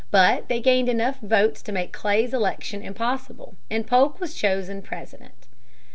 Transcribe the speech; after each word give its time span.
But 0.09 0.47
they 0.47 0.59
gained 0.61 0.89
enough 0.89 1.19
votes 1.19 1.61
to 1.61 1.71
make 1.71 1.93
Clay's 1.93 2.33
election 2.33 2.81
impossible 2.81 3.53
and 3.69 3.85
Polk 3.85 4.19
was 4.19 4.33
chosen 4.33 4.81
President. 4.81 5.47